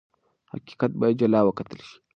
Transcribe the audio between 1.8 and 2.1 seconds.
شي.